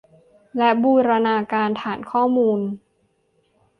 [0.57, 2.59] และบูรณาการฐานข้อมูล